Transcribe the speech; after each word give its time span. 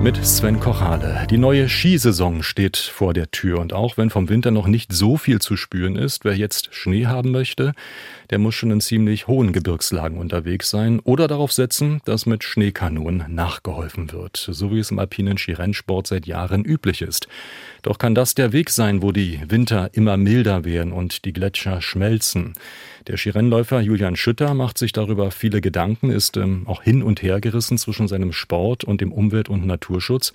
Mit 0.00 0.24
Sven 0.24 0.60
Kochale. 0.60 1.26
Die 1.30 1.38
neue 1.38 1.68
Skisaison 1.68 2.42
steht 2.42 2.76
vor 2.76 3.14
der 3.14 3.30
Tür 3.30 3.60
und 3.60 3.72
auch 3.72 3.96
wenn 3.96 4.10
vom 4.10 4.28
Winter 4.28 4.50
noch 4.50 4.66
nicht 4.66 4.92
so 4.92 5.16
viel 5.16 5.40
zu 5.40 5.56
spüren 5.56 5.96
ist, 5.96 6.24
wer 6.24 6.36
jetzt 6.36 6.74
Schnee 6.74 7.06
haben 7.06 7.32
möchte, 7.32 7.72
der 8.30 8.38
muss 8.38 8.54
schon 8.54 8.70
in 8.70 8.80
ziemlich 8.80 9.26
hohen 9.26 9.52
Gebirgslagen 9.52 10.18
unterwegs 10.18 10.70
sein 10.70 11.00
oder 11.00 11.28
darauf 11.28 11.52
setzen, 11.52 12.02
dass 12.04 12.26
mit 12.26 12.44
Schneekanonen 12.44 13.34
nachgeholfen 13.34 14.12
wird, 14.12 14.36
so 14.36 14.70
wie 14.70 14.78
es 14.78 14.90
im 14.90 14.98
alpinen 14.98 15.38
Skirennsport 15.38 16.06
seit 16.06 16.26
Jahren 16.26 16.64
üblich 16.64 17.02
ist. 17.02 17.26
Doch 17.82 17.98
kann 17.98 18.14
das 18.14 18.34
der 18.34 18.52
Weg 18.52 18.70
sein, 18.70 19.02
wo 19.02 19.12
die 19.12 19.40
Winter 19.48 19.90
immer 19.92 20.16
milder 20.16 20.64
werden 20.64 20.92
und 20.92 21.24
die 21.24 21.32
Gletscher 21.32 21.80
schmelzen? 21.80 22.52
Der 23.06 23.16
Skirennläufer 23.16 23.80
Julian 23.80 24.16
Schütter 24.16 24.52
macht 24.52 24.78
sich 24.78 24.92
darüber 24.92 25.30
viele 25.30 25.60
Gedanken, 25.60 26.10
ist 26.10 26.36
ähm, 26.36 26.64
auch 26.66 26.82
hin 26.82 27.04
und 27.04 27.22
her 27.22 27.40
gerissen 27.40 27.78
zwischen 27.78 28.08
seinem 28.08 28.32
Sport 28.32 28.82
und 28.82 29.00
dem 29.00 29.12
Umwelt- 29.12 29.48
und 29.48 29.64
Naturschutz 29.64 30.32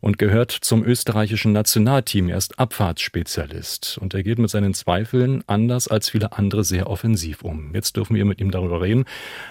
und 0.00 0.18
gehört 0.18 0.50
zum 0.50 0.82
österreichischen 0.82 1.52
Nationalteam. 1.52 2.30
Er 2.30 2.38
ist 2.38 2.58
Abfahrtsspezialist 2.58 3.98
und 3.98 4.14
er 4.14 4.22
geht 4.22 4.38
mit 4.38 4.48
seinen 4.48 4.72
Zweifeln 4.72 5.44
anders 5.46 5.86
als 5.86 6.08
viele 6.08 6.32
andere 6.32 6.64
sehr 6.64 6.88
offensiv 6.88 7.42
um. 7.42 7.74
Jetzt 7.74 7.96
dürfen 7.96 8.16
wir 8.16 8.24
mit 8.24 8.40
ihm 8.40 8.50
darüber 8.50 8.80
reden. 8.80 9.04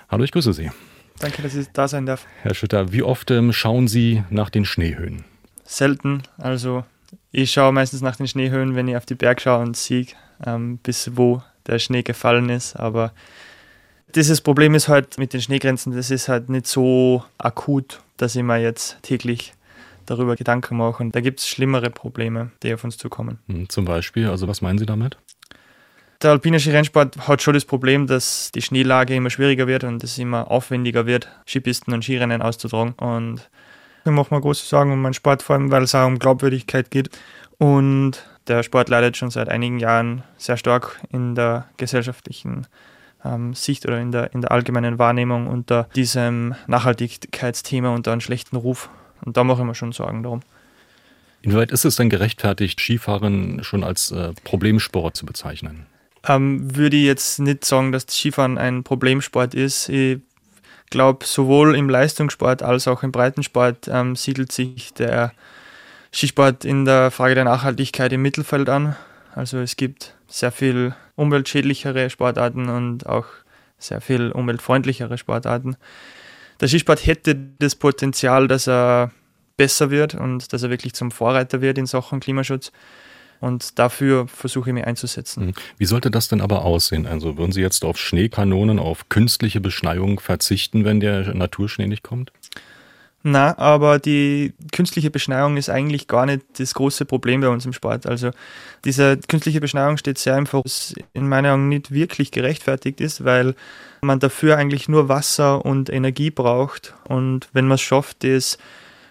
Hallo, 0.09 0.23
ich 0.23 0.31
grüße 0.31 0.53
Sie. 0.53 0.71
Danke, 1.19 1.43
dass 1.43 1.53
ich 1.53 1.67
da 1.73 1.87
sein 1.87 2.07
darf. 2.07 2.25
Herr 2.41 2.55
Schütter, 2.55 2.91
wie 2.91 3.03
oft 3.03 3.29
ähm, 3.29 3.53
schauen 3.53 3.87
Sie 3.87 4.23
nach 4.31 4.49
den 4.49 4.65
Schneehöhen? 4.65 5.25
Selten. 5.63 6.23
Also 6.39 6.85
ich 7.31 7.51
schaue 7.51 7.71
meistens 7.71 8.01
nach 8.01 8.15
den 8.15 8.27
Schneehöhen, 8.27 8.73
wenn 8.75 8.87
ich 8.87 8.97
auf 8.97 9.05
die 9.05 9.13
Berg 9.13 9.41
schaue 9.41 9.61
und 9.61 9.77
sehe, 9.77 10.07
ähm, 10.43 10.79
bis 10.79 11.11
wo 11.15 11.43
der 11.67 11.79
Schnee 11.79 12.03
gefallen 12.03 12.49
ist. 12.49 12.75
Aber 12.75 13.13
dieses 14.15 14.41
Problem 14.41 14.75
ist 14.75 14.87
halt 14.87 15.17
mit 15.17 15.33
den 15.33 15.41
Schneegrenzen, 15.41 15.95
das 15.95 16.11
ist 16.11 16.29
halt 16.29 16.49
nicht 16.49 16.67
so 16.67 17.23
akut, 17.37 18.01
dass 18.17 18.35
ich 18.35 18.43
mir 18.43 18.59
jetzt 18.59 19.01
täglich 19.01 19.53
darüber 20.05 20.35
Gedanken 20.35 20.77
mache. 20.77 21.01
Und 21.01 21.15
da 21.15 21.21
gibt 21.21 21.39
es 21.39 21.47
schlimmere 21.47 21.89
Probleme, 21.89 22.51
die 22.61 22.73
auf 22.73 22.83
uns 22.83 22.97
zukommen. 22.97 23.39
Hm, 23.47 23.69
zum 23.69 23.85
Beispiel, 23.85 24.27
also 24.27 24.47
was 24.47 24.61
meinen 24.61 24.77
Sie 24.77 24.85
damit? 24.85 25.17
Der 26.21 26.31
alpinische 26.31 26.71
Rennsport 26.71 27.27
hat 27.27 27.41
schon 27.41 27.53
das 27.53 27.65
Problem, 27.65 28.07
dass 28.07 28.49
die 28.53 28.61
Schneelage 28.61 29.13
immer 29.13 29.29
schwieriger 29.29 29.67
wird 29.67 29.83
und 29.83 30.03
es 30.03 30.17
immer 30.17 30.49
aufwendiger 30.49 31.05
wird, 31.05 31.27
Skipisten 31.45 31.93
und 31.93 32.03
Skirennen 32.03 32.41
auszutragen. 32.41 32.93
Und 32.93 33.49
ich 34.05 34.11
mache 34.11 34.33
mir 34.33 34.39
große 34.39 34.65
Sorgen 34.65 34.93
um 34.93 35.01
meinen 35.01 35.13
Sport, 35.13 35.41
vor 35.41 35.55
allem 35.55 35.71
weil 35.71 35.83
es 35.83 35.95
auch 35.95 36.07
um 36.07 36.19
Glaubwürdigkeit 36.19 36.91
geht. 36.91 37.09
Und 37.57 38.23
der 38.47 38.63
Sport 38.63 38.89
leidet 38.89 39.17
schon 39.17 39.31
seit 39.31 39.49
einigen 39.49 39.79
Jahren 39.79 40.23
sehr 40.37 40.57
stark 40.57 40.99
in 41.09 41.35
der 41.35 41.67
gesellschaftlichen 41.77 42.67
ähm, 43.23 43.53
Sicht 43.53 43.85
oder 43.85 43.99
in 43.99 44.11
der, 44.11 44.33
in 44.33 44.41
der 44.41 44.51
allgemeinen 44.51 44.99
Wahrnehmung 44.99 45.47
unter 45.47 45.87
diesem 45.95 46.55
Nachhaltigkeitsthema 46.67 47.93
unter 47.93 48.11
einem 48.11 48.21
schlechten 48.21 48.55
Ruf. 48.55 48.89
Und 49.23 49.37
da 49.37 49.43
mache 49.43 49.61
ich 49.61 49.67
mir 49.67 49.75
schon 49.75 49.91
Sorgen 49.91 50.23
darum. 50.23 50.41
Inwieweit 51.41 51.71
ist 51.71 51.85
es 51.85 51.95
denn 51.95 52.09
gerechtfertigt, 52.09 52.79
Skifahren 52.79 53.63
schon 53.63 53.83
als 53.83 54.11
äh, 54.11 54.33
Problemsport 54.43 55.15
zu 55.15 55.25
bezeichnen? 55.25 55.85
Ähm, 56.25 56.75
würde 56.75 56.95
ich 56.95 57.03
jetzt 57.03 57.39
nicht 57.39 57.65
sagen, 57.65 57.91
dass 57.91 58.05
Skifahren 58.09 58.57
ein 58.57 58.83
Problemsport 58.83 59.53
ist. 59.53 59.89
Ich 59.89 60.19
glaube, 60.89 61.25
sowohl 61.25 61.75
im 61.75 61.89
Leistungssport 61.89 62.63
als 62.63 62.87
auch 62.87 63.03
im 63.03 63.11
Breitensport 63.11 63.89
ähm, 63.89 64.15
siedelt 64.15 64.53
sich 64.53 64.93
der 64.93 65.33
Skisport 66.13 66.63
in 66.63 66.85
der 66.85 67.09
Frage 67.11 67.35
der 67.35 67.43
Nachhaltigkeit 67.43 68.13
im 68.13 68.21
Mittelfeld 68.21 68.69
an. 68.69 68.95
Also 69.33 69.57
es 69.57 69.75
gibt 69.75 70.13
sehr 70.27 70.51
viel 70.51 70.93
umweltschädlichere 71.15 72.09
Sportarten 72.09 72.69
und 72.69 73.07
auch 73.07 73.25
sehr 73.79 73.99
viel 73.99 74.31
umweltfreundlichere 74.31 75.17
Sportarten. 75.17 75.75
Der 76.61 76.67
Skisport 76.67 77.05
hätte 77.05 77.35
das 77.59 77.75
Potenzial, 77.75 78.47
dass 78.47 78.67
er 78.67 79.11
besser 79.57 79.89
wird 79.89 80.13
und 80.13 80.53
dass 80.53 80.63
er 80.63 80.69
wirklich 80.69 80.93
zum 80.93 81.11
Vorreiter 81.11 81.61
wird 81.61 81.77
in 81.77 81.87
Sachen 81.87 82.19
Klimaschutz. 82.19 82.71
Und 83.39 83.77
dafür 83.77 84.27
versuche 84.27 84.69
ich 84.69 84.73
mich 84.73 84.85
einzusetzen. 84.85 85.47
Hm. 85.47 85.53
Wie 85.77 85.85
sollte 85.85 86.09
das 86.09 86.29
denn 86.29 86.39
aber 86.39 86.63
aussehen? 86.63 87.05
Also 87.07 87.37
würden 87.37 87.51
Sie 87.51 87.59
jetzt 87.61 87.83
auf 87.83 87.97
Schneekanonen, 87.97 88.79
auf 88.79 89.09
künstliche 89.09 89.59
Beschneiung 89.59 90.19
verzichten, 90.19 90.85
wenn 90.85 90.99
der 90.99 91.33
Naturschnee 91.33 91.87
nicht 91.87 92.03
kommt? 92.03 92.31
Na, 93.25 93.57
aber 93.57 93.99
die 93.99 94.53
künstliche 94.73 95.09
Beschneiung 95.09 95.55
ist 95.55 95.69
eigentlich 95.69 96.09
gar 96.09 96.25
nicht 96.25 96.41
das 96.57 96.73
große 96.73 97.05
Problem 97.05 97.39
bei 97.39 97.47
uns 97.47 97.65
im 97.65 97.71
Sport. 97.71 98.05
Also 98.05 98.31
diese 98.83 99.17
künstliche 99.17 99.61
Beschneiung 99.61 99.95
steht 99.95 100.17
sehr 100.17 100.37
im 100.37 100.45
Fokus, 100.45 100.93
in 101.13 101.29
meiner 101.29 101.53
Augen 101.53 101.69
nicht 101.69 101.91
wirklich 101.91 102.31
gerechtfertigt 102.31 102.99
ist, 102.99 103.23
weil 103.23 103.55
man 104.01 104.19
dafür 104.19 104.57
eigentlich 104.57 104.89
nur 104.89 105.07
Wasser 105.07 105.65
und 105.65 105.89
Energie 105.89 106.31
braucht. 106.31 106.95
Und 107.07 107.47
wenn 107.53 107.65
man 107.65 107.75
es 107.75 107.81
schafft, 107.81 108.25
das 108.25 108.57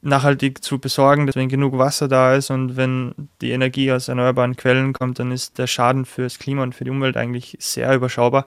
nachhaltig 0.03 0.63
zu 0.63 0.79
besorgen, 0.79 1.27
dass 1.27 1.37
wenn 1.37 1.49
genug 1.49 1.79
Wasser 1.79 2.07
da 2.07 2.35
ist 2.35 2.51
und 2.51 2.77
wenn 2.77 3.15
die 3.41 3.53
Energie 3.53 3.93
aus 3.93 4.09
erneuerbaren 4.09 4.57
Quellen 4.57 4.93
kommt, 4.93 5.21
dann 5.21 5.33
ist 5.33 5.57
der 5.57 5.69
Schaden 5.69 6.05
für 6.05 6.23
das 6.23 6.39
Klima 6.39 6.65
und 6.65 6.75
für 6.75 6.85
die 6.85 6.91
Umwelt 6.91 7.17
eigentlich 7.17 7.57
sehr 7.61 7.95
überschaubar. 7.95 8.47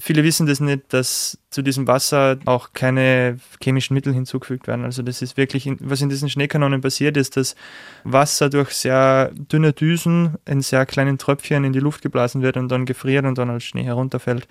Viele 0.00 0.22
wissen 0.22 0.46
das 0.46 0.60
nicht, 0.60 0.92
dass 0.92 1.38
zu 1.50 1.60
diesem 1.60 1.88
Wasser 1.88 2.38
auch 2.44 2.72
keine 2.72 3.38
chemischen 3.60 3.94
Mittel 3.94 4.14
hinzugefügt 4.14 4.68
werden. 4.68 4.84
Also 4.84 5.02
das 5.02 5.22
ist 5.22 5.36
wirklich, 5.36 5.68
was 5.80 6.00
in 6.00 6.08
diesen 6.08 6.30
Schneekanonen 6.30 6.80
passiert, 6.80 7.16
ist, 7.16 7.36
dass 7.36 7.56
Wasser 8.04 8.48
durch 8.48 8.70
sehr 8.70 9.32
dünne 9.34 9.72
Düsen 9.72 10.36
in 10.44 10.60
sehr 10.60 10.86
kleinen 10.86 11.18
Tröpfchen 11.18 11.64
in 11.64 11.72
die 11.72 11.80
Luft 11.80 12.02
geblasen 12.02 12.42
wird 12.42 12.56
und 12.56 12.68
dann 12.68 12.86
gefriert 12.86 13.24
und 13.24 13.38
dann 13.38 13.50
als 13.50 13.64
Schnee 13.64 13.82
herunterfällt. 13.82 14.46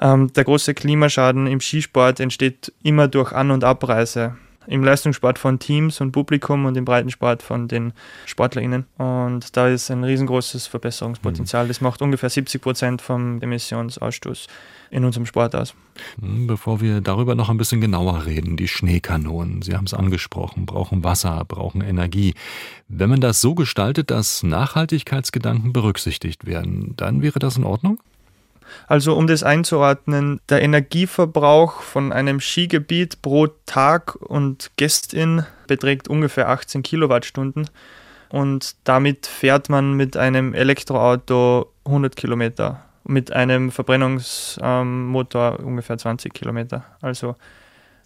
Ähm, 0.00 0.32
der 0.32 0.44
große 0.44 0.74
Klimaschaden 0.74 1.48
im 1.48 1.60
Skisport 1.60 2.20
entsteht 2.20 2.72
immer 2.82 3.08
durch 3.08 3.32
An- 3.32 3.50
und 3.50 3.64
Abreise 3.64 4.36
im 4.66 4.82
Leistungssport 4.82 5.38
von 5.38 5.58
Teams 5.58 6.00
und 6.00 6.12
Publikum 6.12 6.64
und 6.64 6.76
im 6.76 6.84
Breitensport 6.84 7.42
von 7.42 7.68
den 7.68 7.92
SportlerInnen. 8.26 8.86
Und 8.98 9.56
da 9.56 9.68
ist 9.68 9.90
ein 9.90 10.04
riesengroßes 10.04 10.66
Verbesserungspotenzial. 10.66 11.68
Das 11.68 11.80
macht 11.80 12.02
ungefähr 12.02 12.30
70 12.30 12.60
Prozent 12.60 13.02
vom 13.02 13.40
Emissionsausstoß 13.40 14.46
in 14.90 15.04
unserem 15.04 15.26
Sport 15.26 15.56
aus. 15.56 15.74
Hm, 16.20 16.46
bevor 16.46 16.80
wir 16.80 17.00
darüber 17.00 17.34
noch 17.34 17.50
ein 17.50 17.56
bisschen 17.56 17.80
genauer 17.80 18.26
reden, 18.26 18.56
die 18.56 18.68
Schneekanonen, 18.68 19.62
Sie 19.62 19.74
haben 19.74 19.86
es 19.86 19.94
angesprochen, 19.94 20.66
brauchen 20.66 21.02
Wasser, 21.02 21.44
brauchen 21.46 21.80
Energie. 21.80 22.34
Wenn 22.88 23.10
man 23.10 23.20
das 23.20 23.40
so 23.40 23.54
gestaltet, 23.54 24.10
dass 24.10 24.42
Nachhaltigkeitsgedanken 24.42 25.72
berücksichtigt 25.72 26.46
werden, 26.46 26.94
dann 26.96 27.22
wäre 27.22 27.38
das 27.38 27.56
in 27.56 27.64
Ordnung? 27.64 27.98
Also 28.86 29.14
um 29.14 29.26
das 29.26 29.42
einzuordnen, 29.42 30.40
der 30.48 30.62
Energieverbrauch 30.62 31.82
von 31.82 32.12
einem 32.12 32.40
Skigebiet 32.40 33.22
pro 33.22 33.48
Tag 33.66 34.16
und 34.16 34.70
Gästin 34.76 35.44
beträgt 35.66 36.08
ungefähr 36.08 36.48
18 36.48 36.82
Kilowattstunden 36.82 37.68
und 38.28 38.76
damit 38.84 39.26
fährt 39.26 39.68
man 39.68 39.94
mit 39.94 40.16
einem 40.16 40.54
Elektroauto 40.54 41.72
100 41.84 42.16
Kilometer, 42.16 42.84
mit 43.04 43.32
einem 43.32 43.70
Verbrennungsmotor 43.70 45.60
ungefähr 45.60 45.98
20 45.98 46.32
Kilometer. 46.34 46.84
Also 47.00 47.36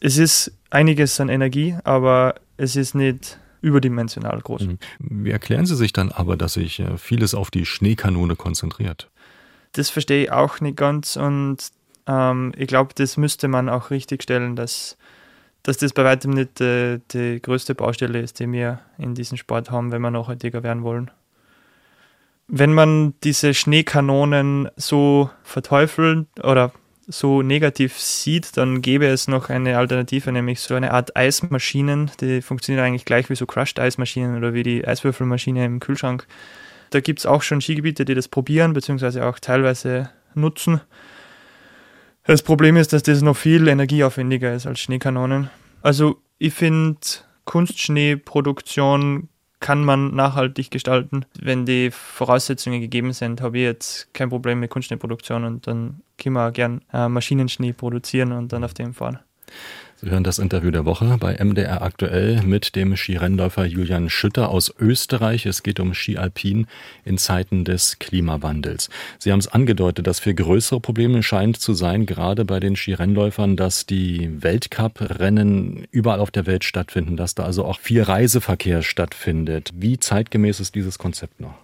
es 0.00 0.18
ist 0.18 0.52
einiges 0.70 1.20
an 1.20 1.28
Energie, 1.28 1.76
aber 1.84 2.34
es 2.56 2.76
ist 2.76 2.94
nicht 2.94 3.38
überdimensional 3.60 4.40
groß. 4.40 4.62
Mhm. 4.62 4.78
Wie 4.98 5.30
erklären 5.30 5.66
Sie 5.66 5.76
sich 5.76 5.92
dann 5.92 6.12
aber, 6.12 6.36
dass 6.36 6.54
sich 6.54 6.78
äh, 6.78 6.96
vieles 6.96 7.34
auf 7.34 7.50
die 7.50 7.66
Schneekanone 7.66 8.36
konzentriert? 8.36 9.08
Das 9.72 9.90
verstehe 9.90 10.24
ich 10.24 10.32
auch 10.32 10.60
nicht 10.60 10.76
ganz 10.76 11.16
und 11.16 11.58
ähm, 12.06 12.52
ich 12.56 12.66
glaube, 12.66 12.94
das 12.94 13.16
müsste 13.16 13.48
man 13.48 13.68
auch 13.68 13.90
richtig 13.90 14.22
stellen, 14.22 14.56
dass, 14.56 14.96
dass 15.62 15.76
das 15.76 15.92
bei 15.92 16.04
weitem 16.04 16.32
nicht 16.32 16.60
äh, 16.60 17.00
die 17.12 17.40
größte 17.40 17.74
Baustelle 17.74 18.20
ist, 18.20 18.40
die 18.40 18.50
wir 18.50 18.80
in 18.98 19.14
diesem 19.14 19.36
Sport 19.36 19.70
haben, 19.70 19.92
wenn 19.92 20.02
wir 20.02 20.10
nachhaltiger 20.10 20.62
werden 20.62 20.82
wollen. 20.82 21.10
Wenn 22.48 22.72
man 22.72 23.14
diese 23.24 23.52
Schneekanonen 23.52 24.70
so 24.76 25.28
verteufelt 25.42 26.26
oder 26.42 26.72
so 27.06 27.42
negativ 27.42 27.98
sieht, 27.98 28.56
dann 28.56 28.82
gäbe 28.82 29.06
es 29.06 29.28
noch 29.28 29.48
eine 29.48 29.78
Alternative, 29.78 30.32
nämlich 30.32 30.60
so 30.60 30.74
eine 30.74 30.92
Art 30.92 31.16
Eismaschinen, 31.16 32.10
die 32.20 32.42
funktionieren 32.42 32.84
eigentlich 32.84 33.06
gleich 33.06 33.28
wie 33.30 33.34
so 33.34 33.46
Crushed-Eismaschinen 33.46 34.36
oder 34.36 34.54
wie 34.54 34.62
die 34.62 34.86
Eiswürfelmaschine 34.86 35.64
im 35.64 35.80
Kühlschrank. 35.80 36.26
Da 36.90 37.00
gibt 37.00 37.20
es 37.20 37.26
auch 37.26 37.42
schon 37.42 37.60
Skigebiete, 37.60 38.04
die 38.04 38.14
das 38.14 38.28
probieren, 38.28 38.72
beziehungsweise 38.72 39.26
auch 39.26 39.38
teilweise 39.38 40.10
nutzen. 40.34 40.80
Das 42.24 42.42
Problem 42.42 42.76
ist, 42.76 42.92
dass 42.92 43.02
das 43.02 43.22
noch 43.22 43.36
viel 43.36 43.68
energieaufwendiger 43.68 44.54
ist 44.54 44.66
als 44.66 44.80
Schneekanonen. 44.80 45.50
Also 45.82 46.20
ich 46.38 46.52
finde, 46.52 47.00
Kunstschneeproduktion 47.44 49.28
kann 49.60 49.84
man 49.84 50.14
nachhaltig 50.14 50.70
gestalten. 50.70 51.24
Wenn 51.40 51.66
die 51.66 51.90
Voraussetzungen 51.90 52.80
gegeben 52.80 53.12
sind, 53.12 53.40
habe 53.40 53.58
ich 53.58 53.64
jetzt 53.64 54.14
kein 54.14 54.28
Problem 54.28 54.60
mit 54.60 54.70
Kunstschneeproduktion 54.70 55.44
und 55.44 55.66
dann 55.66 56.02
können 56.16 56.34
wir 56.34 56.48
auch 56.48 56.52
gern 56.52 56.82
äh, 56.92 57.08
Maschinenschnee 57.08 57.72
produzieren 57.72 58.32
und 58.32 58.52
dann 58.52 58.62
auf 58.62 58.74
dem 58.74 58.94
fahren. 58.94 59.18
Sie 60.00 60.10
hören 60.10 60.22
das 60.22 60.38
Interview 60.38 60.70
der 60.70 60.84
Woche 60.84 61.16
bei 61.18 61.44
MDR 61.44 61.82
aktuell 61.82 62.40
mit 62.42 62.76
dem 62.76 62.96
Skirennläufer 62.96 63.64
Julian 63.64 64.08
Schütter 64.08 64.48
aus 64.48 64.72
Österreich. 64.78 65.44
Es 65.44 65.64
geht 65.64 65.80
um 65.80 65.92
Ski 65.92 66.18
Alpin 66.18 66.68
in 67.04 67.18
Zeiten 67.18 67.64
des 67.64 67.98
Klimawandels. 67.98 68.90
Sie 69.18 69.32
haben 69.32 69.40
es 69.40 69.48
angedeutet, 69.48 70.06
dass 70.06 70.20
für 70.20 70.32
größere 70.32 70.78
Probleme 70.78 71.24
scheint 71.24 71.58
zu 71.58 71.74
sein, 71.74 72.06
gerade 72.06 72.44
bei 72.44 72.60
den 72.60 72.76
Skirennläufern, 72.76 73.56
dass 73.56 73.86
die 73.86 74.40
Weltcup-Rennen 74.40 75.88
überall 75.90 76.20
auf 76.20 76.30
der 76.30 76.46
Welt 76.46 76.62
stattfinden, 76.62 77.16
dass 77.16 77.34
da 77.34 77.42
also 77.42 77.64
auch 77.64 77.80
viel 77.80 78.02
Reiseverkehr 78.02 78.82
stattfindet. 78.82 79.72
Wie 79.74 79.98
zeitgemäß 79.98 80.60
ist 80.60 80.76
dieses 80.76 80.98
Konzept 80.98 81.40
noch? 81.40 81.54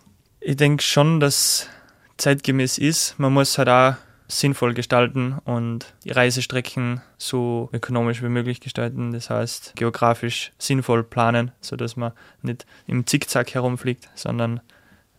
Ich 0.41 0.57
denke 0.57 0.83
schon, 0.83 1.21
dass 1.21 1.69
zeitgemäß 2.17 2.79
ist. 2.79 3.17
Man 3.17 3.33
muss 3.33 3.59
halt 3.59 3.69
auch 3.69 3.95
sinnvoll 4.41 4.75
gestalten 4.75 5.39
und 5.45 5.95
die 6.05 6.11
Reisestrecken 6.11 7.01
so 7.19 7.69
ökonomisch 7.73 8.23
wie 8.23 8.29
möglich 8.29 8.61
gestalten. 8.61 9.13
Das 9.13 9.31
heißt, 9.31 9.75
geografisch 9.77 10.53
sinnvoll 10.59 11.05
planen, 11.05 11.53
sodass 11.61 11.97
man 11.97 12.13
nicht 12.43 12.67
im 12.87 13.07
Zickzack 13.07 13.55
herumfliegt, 13.55 14.09
sondern 14.15 14.61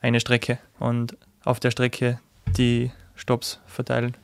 eine 0.02 0.20
Strecke 0.20 0.60
und 0.80 1.18
auf 1.44 1.60
der 1.60 1.72
Strecke 1.72 2.20
die 2.58 2.92
Stops 3.16 3.60
verteilen. 3.68 4.16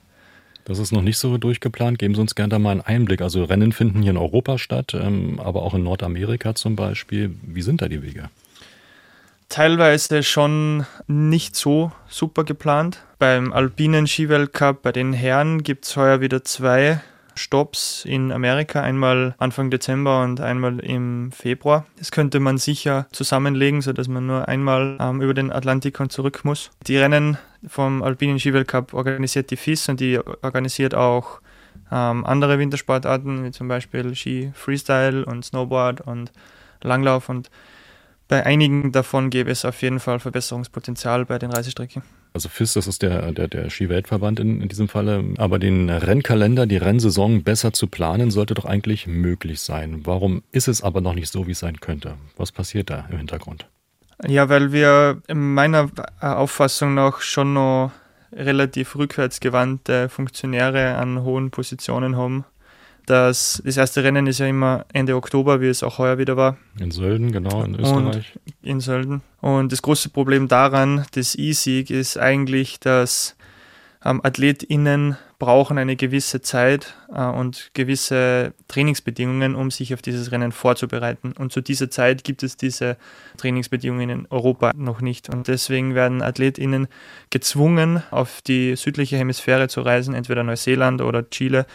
Das 0.65 0.77
ist 0.77 0.91
noch 0.91 1.01
nicht 1.01 1.17
so 1.17 1.38
durchgeplant. 1.38 1.97
Geben 1.97 2.13
Sie 2.13 2.21
uns 2.21 2.35
gerne 2.35 2.49
da 2.49 2.59
mal 2.59 2.71
einen 2.71 2.81
Einblick. 2.81 3.21
Also 3.21 3.43
Rennen 3.43 3.71
finden 3.71 4.01
hier 4.01 4.11
in 4.11 4.17
Europa 4.17 4.57
statt, 4.57 4.93
ähm, 4.93 5.39
aber 5.39 5.63
auch 5.63 5.73
in 5.73 5.83
Nordamerika 5.83 6.53
zum 6.53 6.75
Beispiel. 6.75 7.35
Wie 7.41 7.63
sind 7.63 7.81
da 7.81 7.88
die 7.88 8.03
Wege? 8.03 8.29
Teilweise 9.51 10.24
schon 10.24 10.86
nicht 11.07 11.56
so 11.56 11.92
super 12.07 12.44
geplant. 12.44 13.03
Beim 13.19 13.53
alpinen 13.53 14.07
Skiweltcup 14.07 14.81
bei 14.81 14.92
den 14.92 15.13
Herren 15.13 15.62
gibt 15.62 15.86
es 15.86 15.95
heuer 15.95 16.21
wieder 16.21 16.44
zwei 16.44 17.01
Stops 17.36 18.06
in 18.06 18.31
Amerika, 18.31 18.81
einmal 18.81 19.36
Anfang 19.38 19.69
Dezember 19.69 20.24
und 20.24 20.42
einmal 20.42 20.80
im 20.80 21.31
Februar. 21.31 21.86
Das 21.98 22.12
könnte 22.12 22.39
man 22.39 22.57
sicher 22.57 23.07
zusammenlegen, 23.12 23.81
sodass 23.81 24.07
man 24.07 24.25
nur 24.25 24.48
einmal 24.48 24.98
ähm, 25.00 25.21
über 25.21 25.33
den 25.33 25.51
Atlantik 25.51 26.00
und 26.00 26.12
zurück 26.12 26.42
muss. 26.44 26.71
Die 26.88 26.98
Rennen 26.98 27.38
vom 27.68 28.03
alpinen 28.03 28.39
Skiweltcup 28.39 28.94
organisiert 28.94 29.51
die 29.51 29.57
FIS 29.57 29.89
und 29.89 30.00
die 30.00 30.18
organisiert 30.42 30.95
auch 30.95 31.42
ähm, 31.92 32.25
andere 32.25 32.57
Wintersportarten, 32.57 33.45
wie 33.45 33.51
zum 33.51 33.68
Beispiel 33.68 34.15
Ski 34.15 34.51
Freestyle 34.56 35.25
und 35.25 35.44
Snowboard 35.44 36.01
und 36.01 36.31
Langlauf 36.81 37.30
und 37.30 37.50
bei 38.31 38.45
einigen 38.45 38.93
davon 38.93 39.29
gäbe 39.29 39.51
es 39.51 39.65
auf 39.65 39.81
jeden 39.81 39.99
Fall 39.99 40.21
Verbesserungspotenzial 40.21 41.25
bei 41.25 41.37
den 41.37 41.51
Reisestrecken. 41.51 42.01
Also 42.33 42.47
FIS, 42.47 42.71
das 42.71 42.87
ist 42.87 43.01
der, 43.01 43.33
der, 43.33 43.49
der 43.49 43.69
Skiweltverband 43.69 44.39
in, 44.39 44.61
in 44.61 44.69
diesem 44.69 44.87
Falle. 44.87 45.21
Aber 45.37 45.59
den 45.59 45.89
Rennkalender, 45.89 46.65
die 46.65 46.77
Rennsaison 46.77 47.43
besser 47.43 47.73
zu 47.73 47.87
planen, 47.87 48.31
sollte 48.31 48.53
doch 48.53 48.63
eigentlich 48.63 49.05
möglich 49.05 49.59
sein. 49.59 50.03
Warum 50.05 50.43
ist 50.53 50.69
es 50.69 50.81
aber 50.81 51.01
noch 51.01 51.13
nicht 51.13 51.29
so, 51.29 51.45
wie 51.45 51.51
es 51.51 51.59
sein 51.59 51.81
könnte? 51.81 52.13
Was 52.37 52.53
passiert 52.53 52.89
da 52.89 53.05
im 53.11 53.17
Hintergrund? 53.17 53.67
Ja, 54.25 54.47
weil 54.47 54.71
wir 54.71 55.21
in 55.27 55.53
meiner 55.53 55.89
Auffassung 56.21 56.93
nach 56.93 57.19
schon 57.19 57.51
noch 57.51 57.91
relativ 58.31 58.95
rückwärtsgewandte 58.95 60.07
Funktionäre 60.07 60.95
an 60.95 61.23
hohen 61.23 61.51
Positionen 61.51 62.15
haben. 62.15 62.45
Das, 63.11 63.61
das 63.65 63.75
erste 63.75 64.05
Rennen 64.05 64.25
ist 64.25 64.39
ja 64.39 64.47
immer 64.47 64.85
Ende 64.93 65.17
Oktober, 65.17 65.59
wie 65.59 65.67
es 65.67 65.83
auch 65.83 65.97
heuer 65.97 66.17
wieder 66.17 66.37
war. 66.37 66.55
In 66.79 66.91
Sölden, 66.91 67.33
genau, 67.33 67.61
in 67.61 67.75
Österreich. 67.77 68.37
Und 68.45 68.53
in 68.69 68.79
Sölden. 68.79 69.21
Und 69.41 69.73
das 69.73 69.81
große 69.81 70.07
Problem 70.07 70.47
daran, 70.47 71.05
des 71.13 71.37
E-Sieg, 71.37 71.89
ist 71.89 72.17
eigentlich, 72.17 72.79
dass 72.79 73.35
ähm, 74.05 74.21
AthletInnen 74.23 75.17
brauchen 75.41 75.79
eine 75.79 75.95
gewisse 75.95 76.41
Zeit 76.41 76.95
äh, 77.11 77.23
und 77.23 77.71
gewisse 77.73 78.53
Trainingsbedingungen, 78.67 79.55
um 79.55 79.71
sich 79.71 79.91
auf 79.95 80.03
dieses 80.03 80.31
Rennen 80.31 80.51
vorzubereiten. 80.51 81.33
Und 81.38 81.51
zu 81.51 81.61
dieser 81.61 81.89
Zeit 81.89 82.23
gibt 82.23 82.43
es 82.43 82.57
diese 82.57 82.95
Trainingsbedingungen 83.38 84.09
in 84.11 84.27
Europa 84.29 84.71
noch 84.75 85.01
nicht. 85.01 85.29
Und 85.29 85.47
deswegen 85.47 85.95
werden 85.95 86.21
AthletInnen 86.21 86.88
gezwungen, 87.31 88.03
auf 88.11 88.43
die 88.43 88.75
südliche 88.75 89.17
Hemisphäre 89.17 89.67
zu 89.67 89.81
reisen, 89.81 90.13
entweder 90.13 90.43
Neuseeland 90.43 91.01
oder 91.01 91.27
Chile 91.31 91.65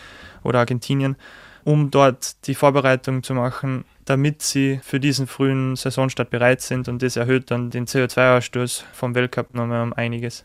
oder 0.45 0.61
Argentinien, 0.61 1.17
um 1.65 1.91
dort 1.91 2.47
die 2.47 2.55
Vorbereitung 2.55 3.25
zu 3.25 3.35
machen, 3.35 3.85
damit 4.05 4.43
sie 4.43 4.79
für 4.85 5.01
diesen 5.01 5.27
frühen 5.27 5.75
Saisonstart 5.75 6.31
bereit 6.31 6.61
sind. 6.61 6.87
Und 6.87 7.03
das 7.03 7.17
erhöht 7.17 7.51
dann 7.51 7.71
den 7.71 7.87
CO2-Ausstoß 7.87 8.85
vom 8.93 9.17
Weltcup 9.17 9.55
nochmal 9.55 9.83
um 9.83 9.93
einiges. 9.93 10.45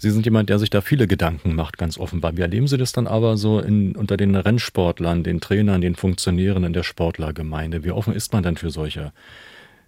Sie 0.00 0.10
sind 0.10 0.24
jemand, 0.24 0.48
der 0.48 0.60
sich 0.60 0.70
da 0.70 0.80
viele 0.80 1.08
Gedanken 1.08 1.56
macht, 1.56 1.76
ganz 1.76 1.98
offenbar. 1.98 2.36
Wie 2.36 2.42
erleben 2.42 2.68
Sie 2.68 2.78
das 2.78 2.92
dann 2.92 3.08
aber 3.08 3.36
so 3.36 3.58
in, 3.58 3.96
unter 3.96 4.16
den 4.16 4.36
Rennsportlern, 4.36 5.24
den 5.24 5.40
Trainern, 5.40 5.80
den 5.80 5.96
Funktionären 5.96 6.62
in 6.62 6.72
der 6.72 6.84
Sportlergemeinde? 6.84 7.82
Wie 7.82 7.90
offen 7.90 8.14
ist 8.14 8.32
man 8.32 8.44
denn 8.44 8.56
für 8.56 8.70
solche 8.70 9.12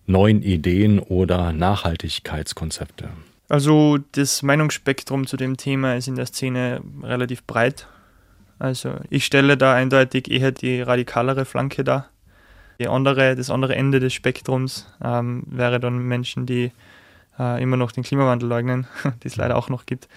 neuen 0.06 0.42
Ideen 0.42 0.98
oder 0.98 1.52
Nachhaltigkeitskonzepte? 1.52 3.08
Also 3.48 3.98
das 4.12 4.42
Meinungsspektrum 4.42 5.28
zu 5.28 5.36
dem 5.36 5.56
Thema 5.56 5.94
ist 5.94 6.08
in 6.08 6.16
der 6.16 6.26
Szene 6.26 6.80
relativ 7.02 7.44
breit. 7.44 7.86
Also 8.58 8.94
ich 9.10 9.24
stelle 9.24 9.56
da 9.56 9.74
eindeutig 9.74 10.28
eher 10.28 10.50
die 10.50 10.82
radikalere 10.82 11.44
Flanke 11.44 11.84
dar. 11.84 12.08
Die 12.80 12.88
andere, 12.88 13.36
das 13.36 13.50
andere 13.50 13.76
Ende 13.76 14.00
des 14.00 14.12
Spektrums 14.12 14.86
ähm, 15.04 15.44
wäre 15.46 15.78
dann 15.78 15.98
Menschen, 15.98 16.46
die 16.46 16.72
äh, 17.40 17.62
immer 17.62 17.76
noch 17.76 17.92
den 17.92 18.04
Klimawandel 18.04 18.48
leugnen, 18.48 18.86
die 19.22 19.28
es 19.28 19.36
leider 19.36 19.56
auch 19.56 19.68
noch 19.68 19.86
gibt. 19.86 20.08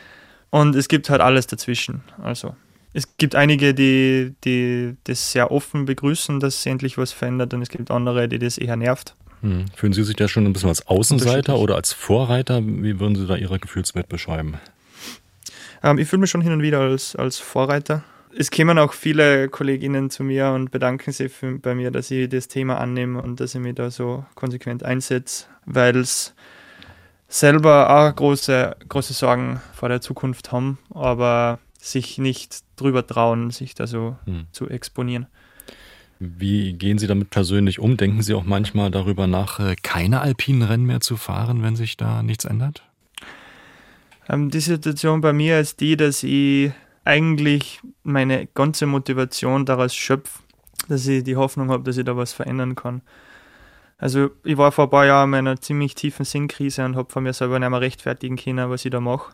Und 0.49 0.75
es 0.75 0.87
gibt 0.87 1.09
halt 1.09 1.21
alles 1.21 1.47
dazwischen. 1.47 2.03
Also 2.21 2.55
es 2.93 3.17
gibt 3.17 3.33
einige, 3.33 3.73
die, 3.73 4.35
die 4.43 4.95
das 5.05 5.31
sehr 5.31 5.51
offen 5.51 5.85
begrüßen, 5.85 6.39
dass 6.39 6.65
endlich 6.65 6.97
was 6.97 7.11
verändert, 7.11 7.53
und 7.53 7.63
es 7.63 7.69
gibt 7.69 7.89
andere, 7.89 8.27
die 8.27 8.37
das 8.37 8.59
eher 8.59 8.75
nervt. 8.75 9.15
Hm. 9.41 9.65
Fühlen 9.75 9.93
Sie 9.93 10.03
sich 10.03 10.15
da 10.15 10.27
schon 10.27 10.45
ein 10.45 10.53
bisschen 10.53 10.69
als 10.69 10.87
Außenseiter 10.87 11.57
oder 11.57 11.75
als 11.75 11.91
Vorreiter? 11.91 12.61
Wie 12.63 12.99
würden 12.99 13.15
Sie 13.15 13.25
da 13.25 13.35
Ihre 13.35 13.59
Gefühlswelt 13.59 14.09
beschreiben? 14.09 14.59
Ähm, 15.81 15.97
ich 15.97 16.07
fühle 16.07 16.21
mich 16.21 16.29
schon 16.29 16.41
hin 16.41 16.53
und 16.53 16.61
wieder 16.61 16.81
als, 16.81 17.15
als 17.15 17.39
Vorreiter. 17.39 18.03
Es 18.35 18.51
kämen 18.51 18.79
auch 18.79 18.93
viele 18.93 19.49
Kolleginnen 19.49 20.09
zu 20.09 20.23
mir 20.23 20.49
und 20.51 20.71
bedanken 20.71 21.11
sich 21.11 21.31
für, 21.31 21.57
bei 21.59 21.75
mir, 21.75 21.91
dass 21.91 22.09
ich 22.09 22.29
das 22.29 22.47
Thema 22.47 22.79
annehme 22.79 23.21
und 23.21 23.39
dass 23.39 23.53
ich 23.53 23.61
mich 23.61 23.75
da 23.75 23.91
so 23.91 24.25
konsequent 24.35 24.83
einsetze, 24.83 25.45
weil 25.65 25.97
es 25.97 26.33
selber 27.33 27.89
auch 27.89 28.15
große, 28.15 28.75
große 28.88 29.13
Sorgen 29.13 29.59
vor 29.74 29.89
der 29.89 30.01
Zukunft 30.01 30.51
haben, 30.51 30.77
aber 30.94 31.57
sich 31.80 32.19
nicht 32.19 32.63
drüber 32.75 33.06
trauen, 33.06 33.50
sich 33.50 33.74
da 33.74 33.88
so 33.88 34.15
hm. 34.25 34.45
zu 34.51 34.69
exponieren. 34.69 35.25
Wie 36.19 36.74
gehen 36.74 37.00
Sie 37.00 37.07
damit 37.07 37.31
persönlich 37.31 37.80
um? 37.80 37.97
Denken 37.97 38.21
Sie 38.21 38.35
auch 38.35 38.44
manchmal 38.44 38.91
darüber 38.91 39.25
nach, 39.25 39.59
äh, 39.59 39.75
keine 39.81 40.21
alpinen 40.21 40.62
Rennen 40.62 40.85
mehr 40.85 41.01
zu 41.01 41.18
fahren, 41.18 41.63
wenn 41.63 41.75
sich 41.75 41.97
da 41.97 42.21
nichts 42.21 42.45
ändert? 42.45 42.83
Ähm, 44.30 44.52
die 44.52 44.59
Situation 44.59 45.19
bei 45.19 45.33
mir 45.33 45.59
ist 45.59 45.81
die, 45.81 45.97
dass 45.97 46.21
ich 46.21 46.71
eigentlich 47.04 47.81
meine 48.04 48.45
ganze 48.54 48.85
Motivation 48.85 49.66
daraus 49.66 49.95
schöpfe, 49.95 50.40
dass 50.87 51.07
ich 51.07 51.23
die 51.23 51.35
Hoffnung 51.35 51.71
habe, 51.71 51.83
dass 51.83 51.97
ich 51.97 52.06
da 52.06 52.16
was 52.16 52.31
verändern 52.31 52.75
kann. 52.75 53.02
Also 54.04 54.31
ich 54.44 54.57
war 54.57 54.74
vor 54.74 54.88
ein 54.88 54.90
paar 54.90 55.06
Jahren 55.06 55.30
in 55.30 55.48
einer 55.48 55.62
ziemlich 55.62 55.95
tiefen 55.95 56.26
Sinnkrise 56.26 56.83
und 56.83 56.98
habe 56.98 57.10
von 57.10 57.24
mir 57.24 57.31
selber 57.31 57.57
nicht 57.57 57.69
mehr 57.69 57.80
rechtfertigen 57.80 58.36
können, 58.36 58.69
was 58.69 58.83
ich 58.83 58.92
da 58.92 59.00
mache. 59.00 59.33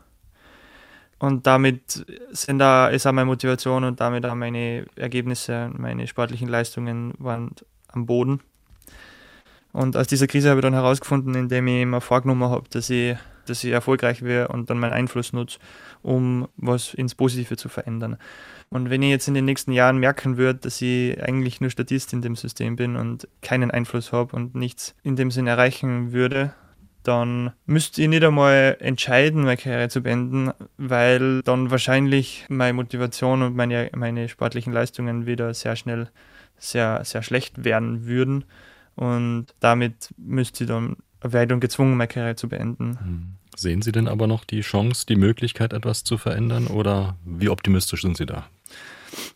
Und 1.18 1.48
damit 1.48 2.06
sind 2.30 2.60
da, 2.60 2.88
ist 2.90 3.08
auch 3.08 3.12
meine 3.12 3.26
Motivation 3.26 3.84
und 3.84 4.00
damit 4.00 4.28
auch 4.28 4.36
meine 4.36 4.86
Ergebnisse, 4.96 5.72
meine 5.76 6.06
sportlichen 6.06 6.48
Leistungen 6.48 7.16
waren 7.18 7.56
am 7.88 8.06
Boden. 8.06 8.42
Und 9.72 9.96
aus 9.96 10.08
dieser 10.08 10.28
Krise 10.28 10.50
habe 10.50 10.60
ich 10.60 10.64
dann 10.64 10.74
herausgefunden, 10.74 11.36
indem 11.36 11.68
ich 11.68 11.86
mir 11.86 12.02
vorgenommen 12.02 12.50
habe, 12.50 12.68
dass 12.70 12.90
ich, 12.90 13.16
dass 13.46 13.64
ich 13.64 13.72
erfolgreich 13.72 14.24
wäre 14.24 14.48
und 14.48 14.70
dann 14.70 14.80
meinen 14.80 14.94
Einfluss 14.94 15.32
nutze, 15.32 15.60
um 16.02 16.48
was 16.58 16.94
ins 16.94 17.16
Positive 17.16 17.56
zu 17.56 17.70
verändern. 17.70 18.18
Und 18.70 18.90
wenn 18.90 19.02
ich 19.02 19.10
jetzt 19.10 19.28
in 19.28 19.34
den 19.34 19.46
nächsten 19.46 19.72
Jahren 19.72 19.98
merken 19.98 20.38
würde, 20.38 20.60
dass 20.60 20.82
ich 20.82 21.22
eigentlich 21.22 21.62
nur 21.62 21.70
Statist 21.70 22.14
in 22.14 22.22
dem 22.22 22.36
System 22.36 22.76
bin 22.76 22.96
und 22.96 23.28
keinen 23.42 23.72
Einfluss 23.72 24.12
habe 24.12 24.36
und 24.36 24.56
nichts 24.56 24.96
in 25.04 25.16
dem 25.16 25.32
Sinn 25.32 25.48
erreichen 25.48 26.12
würde, 26.12 26.54
dann 27.04 27.54
müsste 27.66 28.02
ich 28.02 28.08
nicht 28.08 28.24
einmal 28.24 28.78
entscheiden, 28.80 29.44
meine 29.44 29.58
Karriere 29.58 29.90
zu 29.90 30.02
beenden, 30.02 30.52
weil 30.78 31.42
dann 31.44 31.72
wahrscheinlich 31.72 32.46
meine 32.50 32.74
Motivation 32.74 33.42
und 33.42 33.56
meine, 33.56 33.90
meine 33.96 34.30
sportlichen 34.30 34.74
Leistungen 34.74 35.26
wieder 35.26 35.54
sehr 35.54 35.76
schnell 35.76 36.10
sehr, 36.60 37.04
sehr 37.06 37.24
schlecht 37.24 37.64
werden 37.64 38.06
würden. 38.06 38.44
Und 39.00 39.48
damit 39.60 40.14
müsste 40.18 40.64
ich 40.64 40.68
dann, 40.68 40.98
wäre 41.22 41.48
dann 41.48 41.60
gezwungen, 41.60 41.96
meine 41.96 42.08
Karriere 42.08 42.36
zu 42.36 42.50
beenden. 42.50 43.00
Hm. 43.00 43.34
Sehen 43.56 43.82
Sie 43.82 43.92
denn 43.92 44.08
aber 44.08 44.28
noch 44.28 44.46
die 44.46 44.62
Chance, 44.62 45.06
die 45.08 45.16
Möglichkeit, 45.16 45.74
etwas 45.74 46.04
zu 46.04 46.18
verändern 46.18 46.68
oder 46.68 47.18
wie 47.26 47.50
optimistisch 47.50 48.02
sind 48.02 48.18
Sie 48.18 48.26
da? 48.26 48.48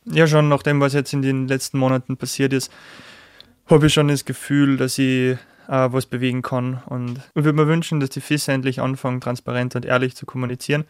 Ja, 0.06 0.28
schon 0.28 0.50
nach 0.50 0.64
dem, 0.64 0.80
was 0.80 0.94
jetzt 0.94 1.14
in 1.14 1.22
den 1.22 1.48
letzten 1.48 1.78
Monaten 1.78 2.18
passiert 2.18 2.54
ist, 2.54 2.72
habe 3.66 3.88
ich 3.88 3.94
schon 3.94 4.10
das 4.10 4.26
Gefühl, 4.26 4.78
dass 4.78 4.98
ich 4.98 5.32
äh, 5.32 5.38
was 5.68 6.06
bewegen 6.06 6.42
kann. 6.42 6.84
Und 6.86 7.20
ich 7.36 7.44
würde 7.44 7.54
mir 7.54 7.68
wünschen, 7.68 8.00
dass 8.00 8.10
die 8.10 8.22
FIS 8.22 8.48
endlich 8.48 8.82
anfangen, 8.82 9.22
transparent 9.22 9.76
und 9.76 9.86
ehrlich 9.86 10.16
zu 10.16 10.26
kommunizieren 10.26 10.86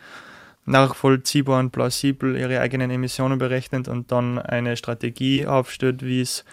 nachvollziehbar 0.65 1.59
und 1.59 1.71
plausibel 1.71 2.37
ihre 2.37 2.59
eigenen 2.59 2.89
Emissionen 2.89 3.37
berechnet 3.37 3.87
und 3.87 4.11
dann 4.11 4.39
eine 4.39 4.77
Strategie 4.77 5.45
aufstellt, 5.45 6.05
wie 6.05 6.21
es 6.21 6.45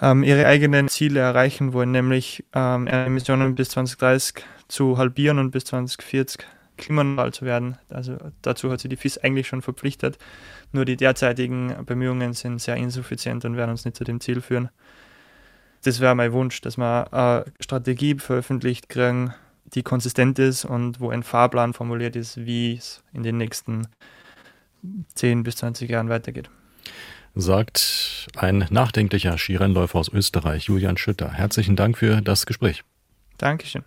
ähm, 0.00 0.22
ihre 0.22 0.46
eigenen 0.46 0.88
Ziele 0.88 1.20
erreichen 1.20 1.72
wollen, 1.72 1.90
nämlich 1.90 2.44
ähm, 2.54 2.86
Emissionen 2.86 3.54
bis 3.54 3.70
2030 3.70 4.44
zu 4.68 4.98
halbieren 4.98 5.38
und 5.38 5.50
bis 5.50 5.64
2040 5.64 6.46
klimaneutral 6.76 7.32
zu 7.32 7.44
werden. 7.44 7.76
Also 7.88 8.16
dazu 8.42 8.70
hat 8.70 8.80
sich 8.80 8.88
die 8.88 8.96
FIS 8.96 9.18
eigentlich 9.18 9.48
schon 9.48 9.62
verpflichtet. 9.62 10.18
Nur 10.72 10.84
die 10.84 10.96
derzeitigen 10.96 11.74
Bemühungen 11.84 12.32
sind 12.32 12.60
sehr 12.60 12.76
insuffizient 12.76 13.44
und 13.44 13.56
werden 13.56 13.70
uns 13.70 13.84
nicht 13.84 13.96
zu 13.96 14.04
dem 14.04 14.20
Ziel 14.20 14.40
führen. 14.40 14.70
Das 15.84 16.00
wäre 16.00 16.14
mein 16.14 16.32
Wunsch, 16.32 16.60
dass 16.60 16.76
wir 16.76 17.12
eine 17.12 17.44
Strategie 17.60 18.16
veröffentlicht 18.16 18.88
kriegen, 18.88 19.34
die 19.64 19.82
konsistent 19.82 20.38
ist 20.38 20.64
und 20.64 21.00
wo 21.00 21.10
ein 21.10 21.22
Fahrplan 21.22 21.74
formuliert 21.74 22.16
ist, 22.16 22.38
wie 22.38 22.74
es 22.74 23.02
in 23.12 23.22
den 23.22 23.36
nächsten 23.36 23.86
10 25.14 25.42
bis 25.42 25.56
20 25.56 25.90
Jahren 25.90 26.08
weitergeht. 26.08 26.50
Sagt 27.34 28.28
ein 28.36 28.66
nachdenklicher 28.70 29.38
Skirennläufer 29.38 29.98
aus 29.98 30.08
Österreich, 30.08 30.64
Julian 30.64 30.96
Schütter. 30.96 31.32
Herzlichen 31.32 31.76
Dank 31.76 31.98
für 31.98 32.20
das 32.20 32.46
Gespräch. 32.46 32.82
Dankeschön. 33.38 33.84